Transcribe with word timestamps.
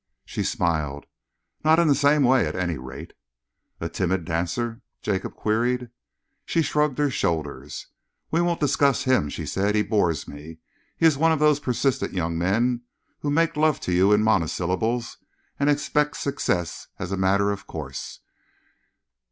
She 0.25 0.41
smiled. 0.41 1.05
"Not 1.63 1.77
in 1.77 1.87
the 1.87 1.93
same 1.93 2.23
way, 2.23 2.47
at 2.47 2.55
any 2.55 2.79
rate." 2.79 3.13
"A 3.79 3.87
timid 3.87 4.25
dancer?" 4.25 4.81
Jacob 5.03 5.35
queried. 5.35 5.91
She 6.43 6.63
shrugged 6.63 6.97
her 6.97 7.11
shoulders. 7.11 7.85
"We 8.31 8.41
won't 8.41 8.59
discuss 8.59 9.03
him," 9.03 9.29
she 9.29 9.45
said. 9.45 9.75
"He 9.75 9.83
bores 9.83 10.27
me. 10.27 10.57
He 10.97 11.05
is 11.05 11.19
one 11.19 11.31
of 11.31 11.37
those 11.37 11.59
persistent 11.59 12.13
young 12.13 12.35
men 12.35 12.81
who 13.19 13.29
make 13.29 13.55
love 13.55 13.79
to 13.81 13.91
you 13.93 14.11
in 14.11 14.23
monosyllables 14.23 15.17
and 15.59 15.69
expect 15.69 16.17
success 16.17 16.87
as 16.97 17.11
a 17.11 17.15
matter 17.15 17.51
of 17.51 17.67
course." 17.67 18.21